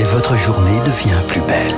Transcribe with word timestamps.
et 0.00 0.04
votre 0.04 0.34
journée 0.34 0.80
devient 0.80 1.20
plus 1.28 1.42
belle. 1.42 1.74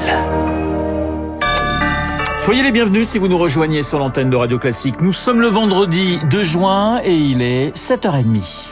Soyez 2.38 2.62
les 2.62 2.70
bienvenus 2.70 3.08
si 3.08 3.18
vous 3.18 3.26
nous 3.26 3.38
rejoignez 3.38 3.82
sur 3.82 3.98
l'antenne 3.98 4.30
de 4.30 4.36
Radio 4.36 4.60
Classique. 4.60 5.00
Nous 5.00 5.12
sommes 5.12 5.40
le 5.40 5.48
vendredi 5.48 6.20
2 6.30 6.44
juin 6.44 7.00
et 7.02 7.14
il 7.14 7.42
est 7.42 7.76
7h30. 7.76 8.68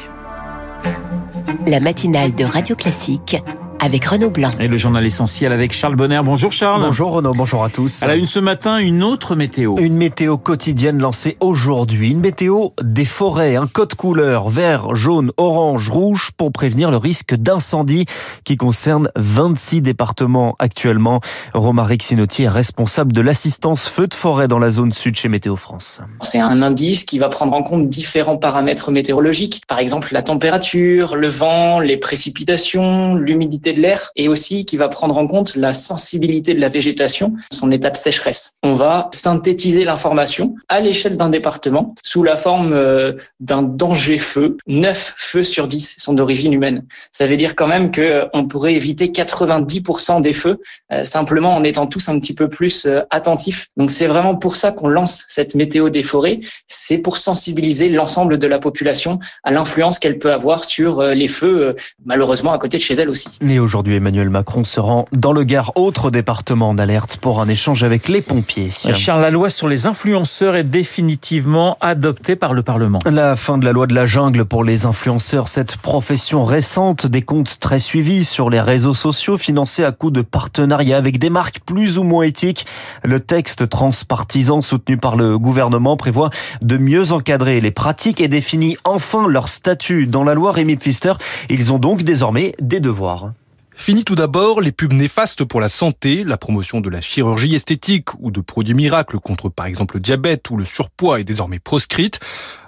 La 1.66 1.80
matinale 1.80 2.32
de 2.32 2.44
Radio 2.44 2.76
Classique 2.76 3.42
avec 3.80 4.04
Renaud 4.04 4.30
Blanc. 4.30 4.50
Et 4.60 4.68
le 4.68 4.76
journal 4.76 5.04
essentiel 5.06 5.52
avec 5.52 5.72
Charles 5.72 5.96
Bonner. 5.96 6.20
Bonjour 6.22 6.52
Charles. 6.52 6.82
Bonjour 6.82 7.12
Renaud, 7.12 7.32
bonjour 7.34 7.64
à 7.64 7.70
tous. 7.70 8.02
À 8.02 8.06
la 8.06 8.16
une 8.16 8.26
ce 8.26 8.38
matin, 8.38 8.76
une 8.76 9.02
autre 9.02 9.34
météo. 9.34 9.76
Une 9.78 9.96
météo 9.96 10.36
quotidienne 10.36 10.98
lancée 10.98 11.36
aujourd'hui. 11.40 12.10
Une 12.10 12.20
météo 12.20 12.68
des 12.82 13.06
forêts, 13.06 13.56
un 13.56 13.66
code 13.66 13.94
couleur 13.94 14.50
vert, 14.50 14.94
jaune, 14.94 15.32
orange, 15.38 15.88
rouge 15.88 16.30
pour 16.36 16.52
prévenir 16.52 16.90
le 16.90 16.98
risque 16.98 17.34
d'incendie 17.34 18.04
qui 18.44 18.56
concerne 18.56 19.10
26 19.16 19.80
départements 19.80 20.56
actuellement. 20.58 21.20
Romaric 21.54 22.02
Sinotti 22.02 22.42
est 22.42 22.48
responsable 22.48 23.12
de 23.12 23.22
l'assistance 23.22 23.88
feu 23.88 24.06
de 24.06 24.14
forêt 24.14 24.46
dans 24.46 24.58
la 24.58 24.70
zone 24.70 24.92
sud 24.92 25.16
chez 25.16 25.28
Météo 25.28 25.56
France. 25.56 26.02
C'est 26.20 26.40
un 26.40 26.60
indice 26.60 27.04
qui 27.04 27.18
va 27.18 27.30
prendre 27.30 27.54
en 27.54 27.62
compte 27.62 27.88
différents 27.88 28.36
paramètres 28.36 28.90
météorologiques. 28.90 29.62
Par 29.66 29.78
exemple, 29.78 30.12
la 30.12 30.22
température, 30.22 31.16
le 31.16 31.28
vent, 31.28 31.80
les 31.80 31.96
précipitations, 31.96 33.14
l'humidité 33.14 33.69
de 33.72 33.80
l'air 33.80 34.10
et 34.16 34.28
aussi 34.28 34.64
qui 34.64 34.76
va 34.76 34.88
prendre 34.88 35.16
en 35.18 35.26
compte 35.26 35.56
la 35.56 35.72
sensibilité 35.74 36.54
de 36.54 36.60
la 36.60 36.68
végétation, 36.68 37.34
son 37.52 37.70
état 37.70 37.90
de 37.90 37.96
sécheresse. 37.96 38.56
On 38.62 38.74
va 38.74 39.08
synthétiser 39.12 39.84
l'information 39.84 40.54
à 40.68 40.80
l'échelle 40.80 41.16
d'un 41.16 41.28
département 41.28 41.94
sous 42.02 42.22
la 42.22 42.36
forme 42.36 42.72
euh, 42.72 43.12
d'un 43.40 43.62
danger 43.62 44.18
feu. 44.18 44.56
9 44.66 45.14
feux 45.16 45.42
sur 45.42 45.68
10 45.68 45.96
sont 45.98 46.12
d'origine 46.12 46.52
humaine. 46.52 46.84
Ça 47.12 47.26
veut 47.26 47.36
dire 47.36 47.56
quand 47.56 47.68
même 47.68 47.90
que 47.90 48.00
euh, 48.00 48.42
pourrait 48.48 48.74
éviter 48.74 49.08
90% 49.08 50.20
des 50.20 50.32
feux 50.32 50.60
euh, 50.92 51.04
simplement 51.04 51.54
en 51.54 51.62
étant 51.62 51.86
tous 51.86 52.08
un 52.08 52.18
petit 52.18 52.34
peu 52.34 52.48
plus 52.48 52.88
attentifs. 53.10 53.68
Donc 53.76 53.90
c'est 53.90 54.06
vraiment 54.06 54.34
pour 54.34 54.56
ça 54.56 54.72
qu'on 54.72 54.88
lance 54.88 55.24
cette 55.28 55.54
météo 55.54 55.88
des 55.88 56.02
forêts, 56.02 56.40
c'est 56.66 56.98
pour 56.98 57.16
sensibiliser 57.16 57.88
l'ensemble 57.88 58.38
de 58.38 58.46
la 58.46 58.58
population 58.58 59.18
à 59.44 59.52
l'influence 59.52 59.98
qu'elle 59.98 60.18
peut 60.18 60.32
avoir 60.32 60.64
sur 60.64 61.02
les 61.02 61.28
feux 61.28 61.76
malheureusement 62.04 62.52
à 62.52 62.58
côté 62.58 62.78
de 62.78 62.82
chez 62.82 62.94
elle 62.94 63.10
aussi 63.10 63.28
aujourd'hui, 63.60 63.96
Emmanuel 63.96 64.30
Macron 64.30 64.64
se 64.64 64.80
rend 64.80 65.04
dans 65.12 65.32
le 65.32 65.44
Gard, 65.44 65.72
autre 65.76 66.10
département 66.10 66.74
d'alerte, 66.74 67.16
pour 67.16 67.40
un 67.40 67.48
échange 67.48 67.82
avec 67.82 68.08
les 68.08 68.20
pompiers. 68.20 68.70
Charles, 68.94 69.20
la 69.20 69.30
loi 69.30 69.50
sur 69.50 69.68
les 69.68 69.86
influenceurs 69.86 70.56
est 70.56 70.64
définitivement 70.64 71.76
adoptée 71.80 72.36
par 72.36 72.54
le 72.54 72.62
Parlement. 72.62 72.98
La 73.06 73.36
fin 73.36 73.58
de 73.58 73.64
la 73.64 73.72
loi 73.72 73.86
de 73.86 73.94
la 73.94 74.06
jungle 74.06 74.44
pour 74.44 74.64
les 74.64 74.86
influenceurs, 74.86 75.48
cette 75.48 75.76
profession 75.76 76.44
récente, 76.44 77.06
des 77.06 77.22
comptes 77.22 77.58
très 77.60 77.78
suivis 77.78 78.24
sur 78.24 78.50
les 78.50 78.60
réseaux 78.60 78.94
sociaux, 78.94 79.36
financés 79.36 79.84
à 79.84 79.92
coup 79.92 80.10
de 80.10 80.22
partenariats 80.22 80.96
avec 80.96 81.18
des 81.18 81.30
marques 81.30 81.60
plus 81.64 81.98
ou 81.98 82.02
moins 82.02 82.24
éthiques. 82.24 82.66
Le 83.04 83.20
texte 83.20 83.68
transpartisan 83.68 84.62
soutenu 84.62 84.96
par 84.96 85.16
le 85.16 85.38
gouvernement 85.38 85.96
prévoit 85.96 86.30
de 86.62 86.78
mieux 86.78 87.12
encadrer 87.12 87.60
les 87.60 87.70
pratiques 87.70 88.20
et 88.20 88.28
définit 88.28 88.76
enfin 88.84 89.28
leur 89.28 89.48
statut 89.48 90.06
dans 90.06 90.24
la 90.24 90.34
loi 90.34 90.52
Rémi 90.52 90.76
Pfister. 90.76 91.12
Ils 91.48 91.72
ont 91.72 91.78
donc 91.78 92.02
désormais 92.02 92.54
des 92.60 92.80
devoirs. 92.80 93.32
Fini 93.74 94.04
tout 94.04 94.14
d'abord 94.14 94.60
les 94.60 94.72
pubs 94.72 94.92
néfastes 94.92 95.44
pour 95.44 95.60
la 95.60 95.68
santé, 95.68 96.24
la 96.24 96.36
promotion 96.36 96.80
de 96.80 96.90
la 96.90 97.00
chirurgie 97.00 97.54
esthétique 97.54 98.08
ou 98.18 98.30
de 98.30 98.40
produits 98.40 98.74
miracles 98.74 99.18
contre 99.20 99.48
par 99.48 99.66
exemple 99.66 99.96
le 99.96 100.00
diabète 100.00 100.50
ou 100.50 100.56
le 100.56 100.64
surpoids 100.64 101.20
est 101.20 101.24
désormais 101.24 101.60
proscrite. 101.60 102.20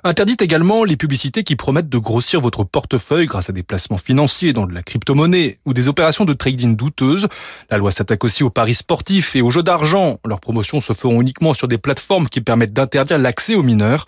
Interdite 0.05 0.43
également 0.43 0.83
les 0.83 0.97
publicités 0.97 1.45
qui 1.45 1.55
promettent 1.55 1.89
de 1.89 1.99
grossir 1.99 2.41
votre 2.41 2.65
portefeuille 2.65 3.27
grâce 3.27 3.51
à 3.51 3.53
des 3.53 3.63
placements 3.63 3.99
financiers 3.99 4.53
dans 4.53 4.67
de 4.67 4.75
la 4.75 4.83
crypto-monnaie 4.83 5.59
ou 5.65 5.75
des 5.75 5.87
opérations 5.87 6.25
de 6.25 6.33
trading 6.33 6.75
douteuses. 6.75 7.29
La 7.71 7.79
loi 7.79 7.93
s'attaque 7.93 8.25
aussi 8.25 8.43
aux 8.43 8.51
paris 8.51 8.75
sportifs 8.75 9.37
et 9.37 9.43
aux 9.43 9.53
jeux 9.53 9.63
d'argent. 9.63 10.19
Leurs 10.27 10.41
promotions 10.41 10.81
se 10.81 10.93
feront 10.93 11.21
uniquement 11.21 11.55
sur 11.55 11.69
des 11.69 11.79
plateformes 11.79 12.29
qui 12.29 12.41
permettent 12.41 12.73
d'interdire 12.73 13.17
l'accès 13.17 13.55
aux 13.55 13.63
mineurs. 13.63 14.07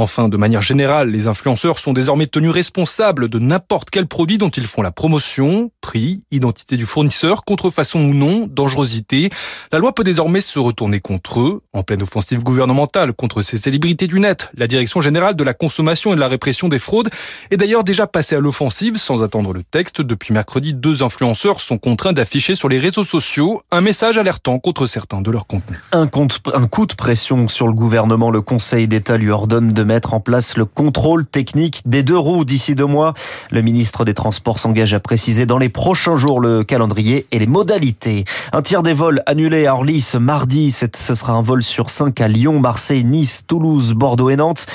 Enfin, 0.00 0.28
de 0.28 0.36
manière 0.36 0.62
générale, 0.62 1.10
les 1.10 1.26
influenceurs 1.26 1.80
sont 1.80 1.92
désormais 1.92 2.28
tenus 2.28 2.52
responsables 2.52 3.28
de 3.28 3.40
n'importe 3.40 3.90
quel 3.90 4.06
produit 4.06 4.38
dont 4.38 4.48
ils 4.48 4.66
font 4.66 4.80
la 4.80 4.92
promotion, 4.92 5.72
prix, 5.80 6.20
identité 6.30 6.76
du 6.76 6.86
fournisseur, 6.86 7.44
contrefaçon 7.44 8.00
ou 8.00 8.14
non, 8.14 8.46
dangerosité. 8.48 9.28
La 9.72 9.80
loi 9.80 9.92
peut 9.92 10.04
désormais 10.04 10.40
se 10.40 10.60
retourner 10.60 11.00
contre 11.00 11.40
eux. 11.40 11.62
En 11.72 11.82
pleine 11.82 12.02
offensive 12.02 12.44
gouvernementale 12.44 13.12
contre 13.12 13.42
ces 13.42 13.56
célébrités 13.56 14.06
du 14.06 14.20
net, 14.20 14.50
la 14.54 14.68
Direction 14.68 15.00
générale 15.00 15.27
de 15.36 15.44
la 15.44 15.54
consommation 15.54 16.12
et 16.12 16.14
de 16.14 16.20
la 16.20 16.28
répression 16.28 16.68
des 16.68 16.78
fraudes 16.78 17.10
est 17.50 17.56
d'ailleurs 17.56 17.84
déjà 17.84 18.06
passée 18.06 18.36
à 18.36 18.40
l'offensive 18.40 18.96
sans 18.96 19.22
attendre 19.22 19.52
le 19.52 19.62
texte. 19.62 20.00
Depuis 20.00 20.32
mercredi, 20.32 20.74
deux 20.74 21.02
influenceurs 21.02 21.60
sont 21.60 21.78
contraints 21.78 22.12
d'afficher 22.12 22.54
sur 22.54 22.68
les 22.68 22.78
réseaux 22.78 23.04
sociaux 23.04 23.62
un 23.70 23.80
message 23.80 24.18
alertant 24.18 24.58
contre 24.58 24.86
certains 24.86 25.20
de 25.20 25.30
leurs 25.30 25.46
contenus. 25.46 25.78
Un, 25.92 26.06
compte, 26.06 26.40
un 26.54 26.66
coup 26.66 26.86
de 26.86 26.94
pression 26.94 27.48
sur 27.48 27.66
le 27.66 27.72
gouvernement. 27.72 28.30
Le 28.30 28.40
Conseil 28.40 28.88
d'État 28.88 29.16
lui 29.16 29.30
ordonne 29.30 29.72
de 29.72 29.82
mettre 29.84 30.14
en 30.14 30.20
place 30.20 30.56
le 30.56 30.64
contrôle 30.64 31.26
technique 31.26 31.82
des 31.86 32.02
deux 32.02 32.18
roues 32.18 32.44
d'ici 32.44 32.74
deux 32.74 32.86
mois. 32.86 33.14
Le 33.50 33.62
ministre 33.62 34.04
des 34.04 34.14
Transports 34.14 34.58
s'engage 34.58 34.94
à 34.94 35.00
préciser 35.00 35.46
dans 35.46 35.58
les 35.58 35.68
prochains 35.68 36.16
jours 36.16 36.40
le 36.40 36.64
calendrier 36.64 37.26
et 37.32 37.38
les 37.38 37.46
modalités. 37.46 38.24
Un 38.52 38.62
tiers 38.62 38.82
des 38.82 38.92
vols 38.92 39.22
annulés 39.26 39.66
à 39.66 39.74
Orly 39.74 40.00
ce 40.00 40.18
mardi. 40.18 40.70
Ce 40.70 41.14
sera 41.14 41.32
un 41.32 41.42
vol 41.42 41.62
sur 41.62 41.90
cinq 41.90 42.20
à 42.20 42.28
Lyon, 42.28 42.60
Marseille, 42.60 43.04
Nice, 43.04 43.44
Toulouse, 43.46 43.94
Bordeaux 43.94 44.30
et 44.30 44.36
Nantes. 44.36 44.66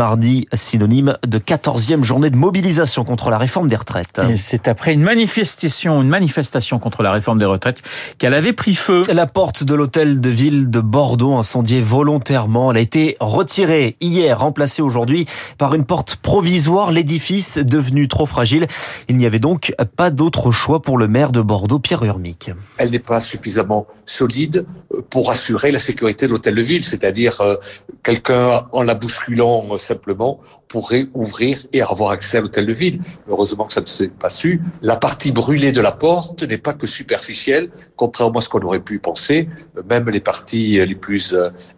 Mardi, 0.00 0.48
synonyme 0.54 1.18
de 1.26 1.38
14e 1.38 2.02
journée 2.04 2.30
de 2.30 2.36
mobilisation 2.36 3.04
contre 3.04 3.28
la 3.28 3.36
réforme 3.36 3.68
des 3.68 3.76
retraites. 3.76 4.18
C'est 4.34 4.66
après 4.66 4.94
une 4.94 5.02
manifestation, 5.02 6.00
une 6.00 6.08
manifestation 6.08 6.78
contre 6.78 7.02
la 7.02 7.12
réforme 7.12 7.38
des 7.38 7.44
retraites 7.44 7.82
qu'elle 8.16 8.32
avait 8.32 8.54
pris 8.54 8.74
feu. 8.74 9.02
La 9.12 9.26
porte 9.26 9.62
de 9.62 9.74
l'hôtel 9.74 10.22
de 10.22 10.30
ville 10.30 10.70
de 10.70 10.80
Bordeaux 10.80 11.34
incendiée 11.34 11.82
volontairement. 11.82 12.70
Elle 12.70 12.78
a 12.78 12.80
été 12.80 13.18
retirée 13.20 13.98
hier, 14.00 14.38
remplacée 14.38 14.80
remplacé 14.80 14.80
aujourd'hui 14.80 15.26
par 15.58 15.74
une 15.74 15.84
porte 15.84 16.16
provisoire, 16.16 16.92
l'édifice 16.92 17.58
devenu 17.58 18.08
trop 18.08 18.24
fragile. 18.24 18.68
Il 19.10 19.18
n'y 19.18 19.26
avait 19.26 19.38
donc 19.38 19.74
pas 19.96 20.10
d'autre 20.10 20.50
choix 20.50 20.80
pour 20.80 20.96
le 20.96 21.08
maire 21.08 21.30
de 21.30 21.42
Bordeaux, 21.42 21.78
Pierre 21.78 22.04
Urmic. 22.04 22.52
Elle 22.78 22.90
n'est 22.90 23.00
pas 23.00 23.20
suffisamment 23.20 23.86
solide 24.06 24.64
euh, 24.94 25.02
pour 25.10 25.30
assurer 25.30 25.70
la 25.72 25.78
sécurité 25.78 26.26
de 26.26 26.32
l'hôtel 26.32 26.54
de 26.54 26.62
ville, 26.62 26.86
c'est-à-dire 26.86 27.40
euh, 27.42 27.56
quelqu'un 28.02 28.66
en 28.72 28.82
la 28.82 28.94
bousculant 28.94 29.66
euh, 29.72 29.78
simplement 29.90 30.32
pourrait 30.68 31.06
ouvrir 31.14 31.54
et 31.72 31.80
avoir 31.82 32.10
accès 32.16 32.38
à 32.38 32.40
l'hôtel 32.40 32.66
de 32.66 32.72
ville. 32.82 32.98
Heureusement 33.28 33.64
que 33.68 33.74
ça 33.78 33.84
ne 33.88 33.92
s'est 33.98 34.12
pas 34.24 34.32
su. 34.40 34.50
La 34.82 34.96
partie 35.06 35.32
brûlée 35.40 35.72
de 35.78 35.82
la 35.88 35.94
porte 36.06 36.42
n'est 36.50 36.64
pas 36.68 36.74
que 36.80 36.86
superficielle, 36.86 37.66
contrairement 37.96 38.40
à 38.40 38.42
ce 38.42 38.48
qu'on 38.48 38.64
aurait 38.68 38.84
pu 38.90 38.98
penser. 39.10 39.48
Même 39.92 40.08
les 40.16 40.24
parties 40.32 40.72
les 40.90 40.98
plus 41.06 41.24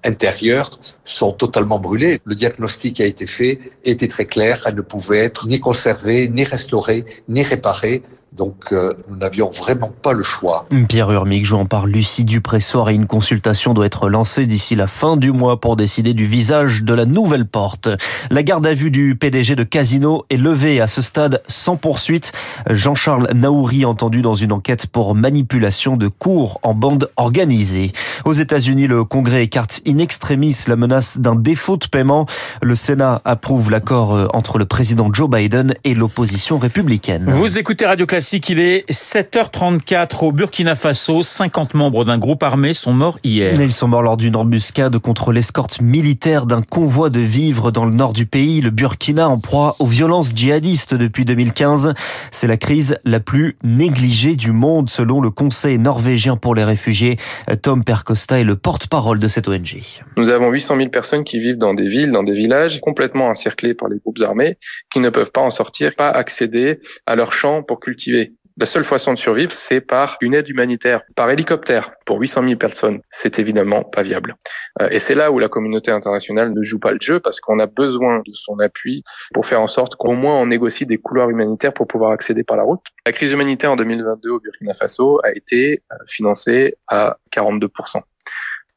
intérieures 0.04 0.70
sont 1.04 1.32
totalement 1.44 1.80
brûlées. 1.86 2.14
Le 2.30 2.34
diagnostic 2.42 3.00
a 3.00 3.06
été 3.06 3.26
fait 3.36 3.54
était 3.84 4.10
très 4.14 4.26
clair. 4.34 4.54
Elle 4.66 4.76
ne 4.82 4.86
pouvait 4.94 5.22
être 5.28 5.42
ni 5.52 5.58
conservée, 5.68 6.28
ni 6.28 6.44
restaurée, 6.44 7.04
ni 7.28 7.42
réparée 7.42 8.02
donc 8.36 8.72
euh, 8.72 8.94
nous 9.08 9.16
n'avions 9.16 9.50
vraiment 9.50 9.92
pas 10.02 10.12
le 10.12 10.22
choix. 10.22 10.66
Pierre 10.88 11.10
Urmic 11.10 11.44
jouant 11.44 11.66
par 11.66 11.86
Lucie 11.86 12.24
Dupressoir 12.24 12.88
et 12.88 12.94
une 12.94 13.06
consultation 13.06 13.74
doit 13.74 13.86
être 13.86 14.08
lancée 14.08 14.46
d'ici 14.46 14.74
la 14.74 14.86
fin 14.86 15.16
du 15.16 15.32
mois 15.32 15.60
pour 15.60 15.76
décider 15.76 16.14
du 16.14 16.24
visage 16.24 16.82
de 16.82 16.94
la 16.94 17.04
nouvelle 17.04 17.46
porte. 17.46 17.88
La 18.30 18.42
garde 18.42 18.66
à 18.66 18.72
vue 18.72 18.90
du 18.90 19.16
PDG 19.16 19.54
de 19.54 19.64
Casino 19.64 20.24
est 20.30 20.36
levée 20.36 20.80
à 20.80 20.86
ce 20.86 21.02
stade 21.02 21.42
sans 21.46 21.76
poursuite. 21.76 22.32
Jean-Charles 22.70 23.28
Naouri 23.34 23.84
entendu 23.84 24.22
dans 24.22 24.34
une 24.34 24.52
enquête 24.52 24.86
pour 24.86 25.14
manipulation 25.14 25.96
de 25.96 26.08
cours 26.08 26.58
en 26.62 26.74
bande 26.74 27.10
organisée. 27.16 27.92
Aux 28.24 28.32
États-Unis, 28.32 28.86
le 28.86 29.04
Congrès 29.04 29.44
écarte 29.44 29.82
in 29.86 29.98
extremis 29.98 30.56
la 30.68 30.76
menace 30.76 31.18
d'un 31.18 31.34
défaut 31.34 31.76
de 31.76 31.86
paiement. 31.86 32.26
Le 32.62 32.76
Sénat 32.76 33.20
approuve 33.24 33.70
l'accord 33.70 34.14
euh, 34.14 34.26
entre 34.32 34.58
le 34.58 34.64
président 34.64 35.12
Joe 35.12 35.28
Biden 35.28 35.74
et 35.84 35.94
l'opposition 35.94 36.58
républicaine. 36.58 37.30
Vous 37.30 37.58
écoutez 37.58 37.84
Radio 37.84 38.06
qu'il 38.22 38.60
est 38.60 38.88
7h34 38.90 40.24
au 40.24 40.32
Burkina 40.32 40.74
Faso. 40.74 41.22
50 41.22 41.74
membres 41.74 42.04
d'un 42.04 42.18
groupe 42.18 42.42
armé 42.42 42.72
sont 42.72 42.92
morts 42.92 43.18
hier. 43.24 43.60
Ils 43.60 43.72
sont 43.72 43.88
morts 43.88 44.02
lors 44.02 44.16
d'une 44.16 44.36
embuscade 44.36 44.96
contre 44.98 45.32
l'escorte 45.32 45.80
militaire 45.80 46.46
d'un 46.46 46.62
convoi 46.62 47.10
de 47.10 47.20
vivres 47.20 47.72
dans 47.72 47.84
le 47.84 47.92
nord 47.92 48.12
du 48.12 48.24
pays. 48.24 48.60
Le 48.60 48.70
Burkina 48.70 49.28
en 49.28 49.38
proie 49.38 49.76
aux 49.80 49.86
violences 49.86 50.32
djihadistes 50.34 50.94
depuis 50.94 51.24
2015. 51.24 51.94
C'est 52.30 52.46
la 52.46 52.56
crise 52.56 52.96
la 53.04 53.18
plus 53.18 53.56
négligée 53.64 54.36
du 54.36 54.52
monde 54.52 54.88
selon 54.88 55.20
le 55.20 55.30
Conseil 55.30 55.78
norvégien 55.78 56.36
pour 56.36 56.54
les 56.54 56.64
réfugiés. 56.64 57.16
Tom 57.62 57.82
Percosta 57.82 58.38
est 58.38 58.44
le 58.44 58.56
porte-parole 58.56 59.18
de 59.18 59.28
cette 59.28 59.48
ONG. 59.48 59.80
Nous 60.16 60.30
avons 60.30 60.50
800 60.50 60.76
000 60.76 60.88
personnes 60.90 61.24
qui 61.24 61.38
vivent 61.38 61.58
dans 61.58 61.74
des 61.74 61.86
villes, 61.86 62.12
dans 62.12 62.22
des 62.22 62.34
villages 62.34 62.80
complètement 62.80 63.26
encerclés 63.28 63.74
par 63.74 63.88
les 63.88 63.98
groupes 63.98 64.22
armés, 64.22 64.58
qui 64.92 65.00
ne 65.00 65.10
peuvent 65.10 65.32
pas 65.32 65.40
en 65.40 65.50
sortir, 65.50 65.96
pas 65.96 66.10
accéder 66.10 66.78
à 67.06 67.16
leurs 67.16 67.32
champs 67.32 67.62
pour 67.62 67.80
cultiver 67.80 68.11
La 68.58 68.66
seule 68.66 68.84
façon 68.84 69.14
de 69.14 69.18
survivre, 69.18 69.50
c'est 69.50 69.80
par 69.80 70.18
une 70.20 70.34
aide 70.34 70.48
humanitaire, 70.48 71.00
par 71.16 71.30
hélicoptère, 71.30 71.94
pour 72.04 72.20
800 72.20 72.42
000 72.44 72.56
personnes. 72.56 73.00
C'est 73.10 73.38
évidemment 73.38 73.82
pas 73.82 74.02
viable. 74.02 74.36
Euh, 74.80 74.88
et 74.90 75.00
c'est 75.00 75.14
là 75.14 75.30
où 75.32 75.38
la 75.38 75.48
communauté 75.48 75.90
internationale 75.90 76.52
ne 76.52 76.62
joue 76.62 76.78
pas 76.78 76.92
le 76.92 76.98
jeu, 77.00 77.18
parce 77.18 77.40
qu'on 77.40 77.58
a 77.58 77.66
besoin 77.66 78.18
de 78.18 78.32
son 78.34 78.58
appui 78.58 79.04
pour 79.32 79.46
faire 79.46 79.62
en 79.62 79.66
sorte 79.66 79.96
qu'au 79.96 80.12
moins 80.12 80.36
on 80.36 80.46
négocie 80.46 80.84
des 80.84 80.98
couloirs 80.98 81.30
humanitaires 81.30 81.72
pour 81.72 81.86
pouvoir 81.86 82.12
accéder 82.12 82.44
par 82.44 82.58
la 82.58 82.64
route. 82.64 82.82
La 83.06 83.12
crise 83.12 83.32
humanitaire 83.32 83.72
en 83.72 83.76
2022 83.76 84.30
au 84.30 84.40
Burkina 84.40 84.74
Faso 84.74 85.18
a 85.24 85.32
été 85.34 85.82
euh, 85.90 85.96
financée 86.06 86.76
à 86.88 87.16
42%. 87.34 88.02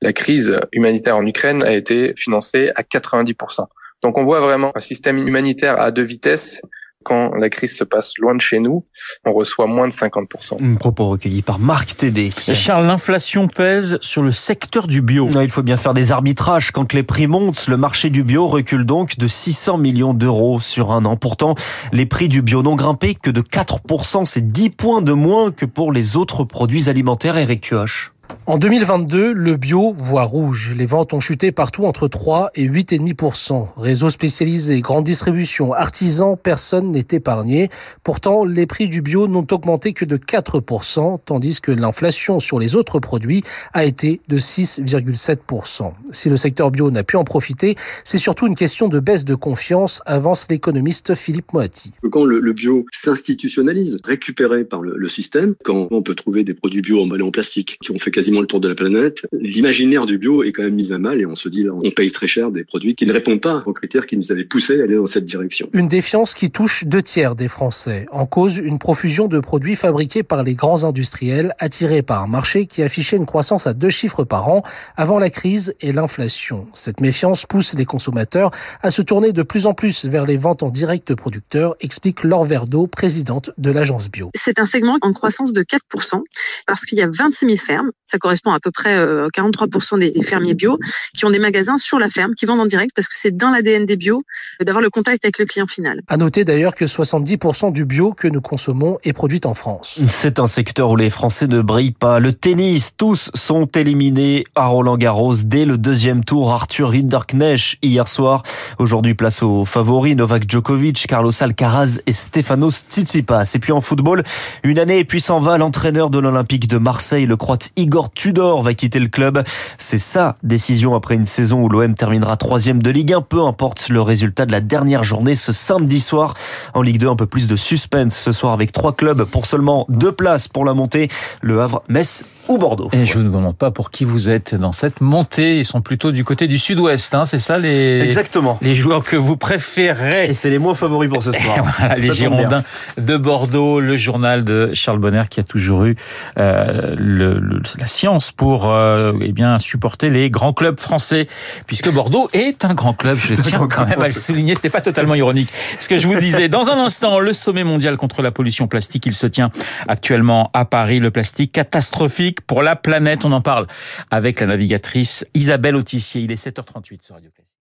La 0.02 0.14
crise 0.14 0.58
humanitaire 0.72 1.18
en 1.18 1.26
Ukraine 1.26 1.64
a 1.64 1.74
été 1.74 2.14
financée 2.16 2.70
à 2.76 2.84
90%. 2.84 3.66
Donc 4.04 4.18
on 4.18 4.24
voit 4.24 4.40
vraiment 4.40 4.72
un 4.76 4.80
système 4.80 5.18
humanitaire 5.18 5.80
à 5.80 5.92
deux 5.92 6.04
vitesses 6.04 6.62
quand 7.06 7.36
la 7.36 7.50
crise 7.50 7.78
se 7.78 7.84
passe 7.84 8.18
loin 8.18 8.36
de 8.36 8.42
chez 8.42 8.60
nous, 8.60 8.84
on 9.26 9.32
reçoit 9.32 9.68
moins 9.68 9.88
de 9.88 9.94
50%. 9.94 10.62
Un 10.62 10.76
propos 10.76 11.10
recueilli 11.10 11.44
par 11.44 11.60
Marc 11.60 11.96
Tédé. 11.96 12.30
Charles, 12.52 12.88
l'inflation 12.88 13.48
pèse 13.48 14.00
sur 14.02 14.24
le 14.24 14.32
secteur 14.32 14.88
du 14.88 15.02
bio. 15.02 15.30
Il 15.42 15.52
faut 15.52 15.62
bien 15.62 15.78
faire 15.78 15.94
des 15.94 16.12
arbitrages. 16.12 16.72
Quand 16.72 16.94
les 16.94 17.04
prix 17.04 17.28
montent, 17.28 17.68
le 17.68 17.78
marché 17.78 18.10
du 18.10 18.24
bio 18.24 18.48
recule 18.48 18.86
donc 18.86 19.18
de 19.18 19.28
600 19.28 19.78
millions 19.78 20.14
d'euros 20.16 20.60
sur 20.60 20.92
un 20.92 21.06
an. 21.06 21.16
Pourtant, 21.16 21.56
les 21.92 22.08
prix 22.08 22.28
du 22.28 22.42
bio 22.42 22.64
n'ont 22.64 22.76
grimpé 22.76 23.14
que 23.14 23.30
de 23.30 23.42
4%. 23.42 24.26
C'est 24.26 24.52
10 24.52 24.72
points 24.72 25.02
de 25.02 25.14
moins 25.14 25.52
que 25.52 25.66
pour 25.66 25.92
les 25.92 26.16
autres 26.16 26.44
produits 26.44 26.90
alimentaires. 26.90 27.38
Eric 27.38 27.70
Kioch. 27.70 28.15
En 28.48 28.60
2022, 28.60 29.34
le 29.34 29.58
bio 29.58 29.96
voit 29.98 30.24
rouge. 30.24 30.76
Les 30.78 30.86
ventes 30.86 31.14
ont 31.14 31.20
chuté 31.20 31.52
partout 31.52 31.86
entre 31.86 32.08
3 32.08 32.52
et 32.54 32.70
8,5%. 32.70 33.70
Réseaux 33.76 34.12
spécialisés, 34.12 34.82
grande 34.82 35.04
distribution, 35.04 35.74
artisans, 35.74 36.38
personne 36.38 36.92
n'est 36.92 37.08
épargné. 37.12 37.70
Pourtant, 38.04 38.46
les 38.46 38.68
prix 38.68 38.88
du 38.88 39.02
bio 39.02 39.28
n'ont 39.28 39.48
augmenté 39.50 39.94
que 39.94 40.06
de 40.06 40.18
4%, 40.18 41.20
tandis 41.26 41.60
que 41.60 41.72
l'inflation 41.72 42.40
sur 42.40 42.60
les 42.60 42.76
autres 42.76 43.00
produits 43.00 43.42
a 43.74 43.84
été 43.84 44.22
de 44.28 44.38
6,7%. 44.38 45.92
Si 46.12 46.30
le 46.30 46.38
secteur 46.38 46.70
bio 46.70 46.92
n'a 46.92 47.04
pu 47.04 47.18
en 47.18 47.24
profiter, 47.24 47.76
c'est 48.04 48.20
surtout 48.20 48.46
une 48.46 48.56
question 48.56 48.90
de 48.90 49.00
baisse 49.00 49.26
de 49.26 49.34
confiance, 49.34 50.04
avance 50.06 50.46
l'économiste 50.52 51.16
Philippe 51.16 51.52
Moati. 51.52 51.94
Quand 52.12 52.26
le, 52.26 52.54
bio 52.54 52.86
s'institutionnalise, 52.92 53.98
récupéré 54.06 54.66
par 54.66 54.84
le, 54.84 55.10
système, 55.10 55.56
quand 55.64 55.88
on 55.90 56.04
peut 56.04 56.14
trouver 56.14 56.44
des 56.44 56.54
produits 56.54 56.82
bio 56.82 57.02
emballés 57.02 57.24
en 57.24 57.32
plastique 57.32 57.80
qui 57.82 57.92
ont 57.92 57.98
fait 57.98 58.12
quasiment 58.16 58.40
le 58.40 58.48
tour 58.48 58.62
de 58.62 58.70
la 58.70 58.76
planète, 58.76 59.28
l'imaginaire 59.34 60.06
du 60.06 60.18
bio 60.18 60.42
est 60.42 60.54
quand 60.54 60.64
même 60.64 60.76
mis 60.76 60.94
à 60.94 60.98
mal 60.98 61.20
et 61.20 61.26
on 61.26 61.36
se 61.36 61.50
dit 61.50 61.64
là, 61.64 61.72
on 61.74 61.92
paye 61.92 62.12
très 62.12 62.28
cher 62.28 62.50
des 62.50 62.64
produits 62.64 62.96
qui 62.96 63.06
ne 63.06 63.12
répondent 63.12 63.42
pas 63.42 63.62
aux 63.66 63.74
critères 63.74 64.08
qui 64.08 64.16
nous 64.16 64.32
avaient 64.32 64.46
poussé 64.46 64.80
à 64.80 64.86
aller 64.86 64.96
dans 64.96 65.06
cette 65.06 65.26
direction. 65.26 65.70
Une 65.74 65.90
défiance 65.90 66.34
qui 66.34 66.50
touche 66.50 66.86
deux 66.86 67.02
tiers 67.02 67.36
des 67.36 67.50
Français. 67.50 68.06
En 68.14 68.26
cause, 68.26 68.58
une 68.58 68.80
profusion 68.80 69.28
de 69.28 69.40
produits 69.42 69.76
fabriqués 69.76 70.24
par 70.24 70.44
les 70.44 70.54
grands 70.54 70.86
industriels, 70.86 71.54
attirés 71.60 72.04
par 72.04 72.24
un 72.24 72.28
marché 72.28 72.68
qui 72.68 72.84
affichait 72.84 73.18
une 73.18 73.26
croissance 73.26 73.68
à 73.68 73.74
deux 73.74 73.90
chiffres 73.90 74.24
par 74.24 74.48
an 74.48 74.64
avant 74.96 75.20
la 75.20 75.30
crise 75.30 75.76
et 75.82 75.92
l'inflation. 75.92 76.68
Cette 76.74 77.02
méfiance 77.02 77.46
pousse 77.46 77.74
les 77.74 77.86
consommateurs 77.86 78.52
à 78.82 78.92
se 78.92 79.02
tourner 79.02 79.34
de 79.34 79.44
plus 79.44 79.66
en 79.66 79.74
plus 79.74 80.06
vers 80.06 80.26
les 80.26 80.38
ventes 80.38 80.64
en 80.64 80.70
direct 80.70 81.16
producteurs, 81.16 81.76
explique 81.82 82.24
Laure 82.24 82.46
Verdeau, 82.46 82.88
présidente 82.88 83.52
de 83.58 83.72
l'agence 83.72 84.10
bio. 84.10 84.30
C'est 84.34 84.58
un 84.58 84.66
segment 84.66 84.98
en 85.02 85.12
croissance 85.12 85.52
de 85.52 85.64
4% 85.64 86.22
parce 86.66 86.86
qu'il 86.86 86.98
y 86.98 87.02
a 87.02 87.10
26 87.12 87.46
000 87.46 87.58
fermes 87.58 87.92
ça 88.06 88.18
correspond 88.18 88.52
à 88.52 88.60
peu 88.60 88.72
près 88.72 88.96
43% 88.96 89.96
euh, 89.96 90.12
des, 90.12 90.24
fermiers 90.24 90.54
bio 90.54 90.78
qui 91.16 91.26
ont 91.26 91.30
des 91.30 91.40
magasins 91.40 91.78
sur 91.78 92.00
la 92.00 92.10
ferme, 92.10 92.34
qui 92.36 92.46
vendent 92.46 92.62
en 92.62 92.66
direct 92.66 92.92
parce 92.96 93.08
que 93.08 93.16
c'est 93.18 93.36
dans 93.36 93.50
l'ADN 93.50 93.86
des 93.86 93.98
bio 93.98 94.24
d'avoir 94.62 94.82
le 94.82 94.90
contact 94.90 95.26
avec 95.26 95.40
le 95.40 95.46
client 95.46 95.68
final. 95.68 96.02
À 96.08 96.18
noter 96.18 96.44
d'ailleurs 96.46 96.76
que 96.76 96.86
70% 96.86 97.72
du 97.72 97.86
bio 97.86 98.14
que 98.14 98.28
nous 98.28 98.42
consommons 98.42 98.98
est 99.04 99.14
produit 99.14 99.42
en 99.46 99.54
France. 99.54 100.00
C'est 100.08 100.40
un 100.40 100.48
secteur 100.48 100.92
où 100.92 100.96
les 100.96 101.10
Français 101.10 101.48
ne 101.48 101.62
brillent 101.62 101.92
pas. 101.92 102.20
Le 102.20 102.34
tennis, 102.34 102.94
tous 102.98 103.32
sont 103.34 103.66
éliminés 103.66 104.46
à 104.56 104.68
Roland 104.68 104.98
Garros 104.98 105.36
dès 105.44 105.66
le 105.66 105.78
deuxième 105.78 106.24
tour. 106.24 106.54
Arthur 106.54 106.92
Rinderknecht 106.92 107.78
hier 107.82 108.08
soir. 108.08 108.44
Aujourd'hui, 108.80 109.16
place 109.16 109.42
aux 109.42 109.66
favoris 109.66 110.16
Novak 110.16 110.50
Djokovic, 110.50 111.08
Carlos 111.08 111.32
Alcaraz 111.40 112.00
et 112.06 112.14
Stefanos 112.14 112.86
Tsitsipas. 112.90 113.52
Et 113.56 113.60
puis 113.60 113.72
en 113.72 113.82
football, 113.82 114.24
une 114.64 114.80
année 114.80 115.00
et 115.00 115.06
puis 115.06 115.22
s'en 115.22 115.40
va 115.40 115.58
l'entraîneur 115.58 116.10
de 116.10 116.20
l'Olympique 116.20 116.68
de 116.68 116.78
Marseille, 116.78 117.26
le 117.26 117.38
Croate 117.38 117.70
Igor 117.76 117.95
Tudor 118.04 118.62
va 118.62 118.74
quitter 118.74 119.00
le 119.00 119.08
club. 119.08 119.44
C'est 119.78 119.98
sa 119.98 120.38
décision 120.44 120.96
après 120.96 121.16
une 121.16 121.26
saison 121.26 121.62
où 121.62 121.70
l'OM 121.70 121.96
terminera 121.96 122.38
troisième 122.38 122.82
de 122.82 122.90
Ligue 122.90 123.14
1. 123.14 123.22
Peu 123.22 123.42
importe 123.42 123.90
le 123.90 124.02
résultat 124.02 124.46
de 124.46 124.52
la 124.52 124.62
dernière 124.62 125.04
journée 125.04 125.36
ce 125.36 125.52
samedi 125.52 126.00
soir. 126.00 126.34
En 126.74 126.82
Ligue 126.82 127.00
2, 127.00 127.08
un 127.08 127.16
peu 127.16 127.26
plus 127.26 127.48
de 127.48 127.56
suspense 127.56 128.18
ce 128.18 128.32
soir 128.32 128.54
avec 128.54 128.72
trois 128.72 128.94
clubs 128.94 129.24
pour 129.24 129.46
seulement 129.46 129.86
deux 129.90 130.12
places 130.12 130.48
pour 130.48 130.66
la 130.66 130.74
montée. 130.74 131.08
Le 131.42 131.62
Havre, 131.62 131.84
Metz 131.88 132.26
ou 132.48 132.58
Bordeaux. 132.58 132.90
Et 132.92 133.06
je 133.06 133.18
ne 133.20 133.28
vous 133.28 133.38
demande 133.38 133.58
pas 133.58 133.72
pour 133.72 133.92
qui 133.92 134.06
vous 134.06 134.30
êtes 134.30 134.56
dans 134.56 134.72
cette 134.72 135.02
montée. 135.02 135.60
Ils 135.60 135.66
sont 135.66 135.82
plutôt 135.82 136.12
du 136.12 136.24
côté 136.24 136.48
du 136.48 136.58
sud-ouest. 136.58 137.16
Hein, 137.16 137.26
c'est 137.26 137.40
ça 137.40 137.58
les, 137.58 138.02
Exactement. 138.02 138.60
les 138.62 138.76
joueurs 138.76 139.04
que 139.04 139.16
vous 139.16 139.38
préférez. 139.38 140.28
Et 140.28 140.34
c'est 140.34 140.50
les 140.50 140.60
moins 140.60 140.76
favoris 140.76 141.10
pour 141.10 141.24
ce 141.24 141.32
soir. 141.32 141.58
voilà, 141.80 141.96
les 141.96 142.14
Girondins 142.14 142.64
de 142.98 143.18
Bordeaux, 143.18 143.80
le 143.80 143.98
journal 143.98 144.44
de 144.44 144.72
Charles 144.74 145.00
Bonner 145.00 145.24
qui 145.30 145.40
a 145.40 145.44
toujours 145.44 145.86
eu 145.86 145.96
euh, 146.38 146.96
le, 146.98 147.40
le, 147.40 147.62
la 147.86 147.90
science 147.90 148.32
pour 148.32 148.72
euh, 148.72 149.14
eh 149.22 149.32
bien 149.32 149.60
supporter 149.60 150.10
les 150.10 150.32
grands 150.32 150.54
clubs 150.54 150.80
français, 150.80 151.28
puisque 151.68 151.92
Bordeaux 151.92 152.30
est 152.34 152.66
un 152.66 152.74
grand 152.74 152.94
club. 152.94 153.16
Je 153.16 153.36
tiens 153.36 153.68
quand 153.68 153.86
même 153.86 154.02
à 154.02 154.08
le 154.08 154.14
souligner. 154.14 154.56
C'était 154.56 154.72
pas 154.72 154.82
totalement 154.82 155.14
ironique. 155.14 155.50
Ce 155.80 155.88
que 155.88 156.00
je 156.00 156.08
vous 156.08 156.20
disais. 156.20 156.50
Dans 156.50 156.70
un 156.70 156.80
instant, 156.80 157.20
le 157.20 157.32
sommet 157.32 157.64
mondial 157.64 157.98
contre 157.98 158.24
la 158.24 158.32
pollution 158.32 158.68
plastique, 158.68 159.06
il 159.06 159.14
se 159.14 159.28
tient 159.28 159.52
actuellement 159.88 160.50
à 160.56 160.66
Paris. 160.66 161.00
Le 161.00 161.12
plastique 161.12 161.52
catastrophique 161.52 162.42
pour 162.42 162.64
la 162.64 162.76
planète. 162.76 163.24
On 163.24 163.32
en 163.32 163.42
parle 163.42 163.68
avec 164.10 164.40
la 164.40 164.48
navigatrice 164.48 165.24
Isabelle 165.36 165.76
Autissier. 165.76 166.22
Il 166.22 166.32
est 166.32 166.44
7h38 166.44 167.06
sur 167.06 167.14
Radio 167.14 167.30
Classique. 167.30 167.46